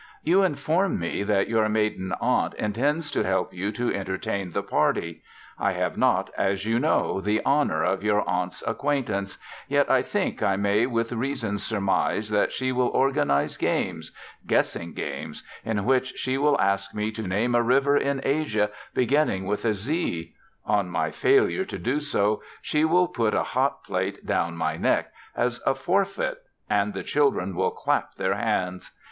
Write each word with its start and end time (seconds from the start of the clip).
You 0.23 0.41
inform 0.41 0.97
me 0.97 1.21
that 1.21 1.47
your 1.47 1.69
maiden 1.69 2.11
aunt 2.19 2.55
intends 2.55 3.11
to 3.11 3.23
help 3.23 3.53
you 3.53 3.71
to 3.73 3.93
entertain 3.93 4.49
the 4.49 4.63
party. 4.63 5.21
I 5.59 5.73
have 5.73 5.95
not, 5.95 6.31
as 6.35 6.65
you 6.65 6.79
know, 6.79 7.21
the 7.21 7.45
honour 7.45 7.83
of 7.83 8.01
your 8.01 8.27
aunt's 8.27 8.63
acquaintance, 8.65 9.37
yet 9.67 9.91
I 9.91 10.01
think 10.01 10.41
I 10.41 10.55
may 10.55 10.87
with 10.87 11.11
reason 11.11 11.59
surmise 11.59 12.29
that 12.31 12.51
she 12.51 12.71
will 12.71 12.87
organize 12.87 13.57
games 13.57 14.11
guessing 14.47 14.93
games 14.95 15.43
in 15.63 15.85
which 15.85 16.17
she 16.17 16.35
will 16.35 16.59
ask 16.59 16.95
me 16.95 17.11
to 17.11 17.21
name 17.27 17.53
a 17.53 17.61
river 17.61 17.95
in 17.95 18.21
Asia 18.23 18.71
beginning 18.95 19.45
with 19.45 19.65
a 19.65 19.75
Z; 19.75 20.33
on 20.65 20.89
my 20.89 21.11
failure 21.11 21.65
to 21.65 21.77
do 21.77 21.99
so 21.99 22.41
she 22.59 22.83
will 22.83 23.07
put 23.07 23.35
a 23.35 23.43
hot 23.43 23.83
plate 23.83 24.25
down 24.25 24.57
my 24.57 24.77
neck 24.77 25.11
as 25.35 25.61
a 25.63 25.75
forfeit, 25.75 26.39
and 26.67 26.95
the 26.95 27.03
children 27.03 27.53
will 27.55 27.69
clap 27.69 28.15
their 28.15 28.33
hands. 28.33 28.93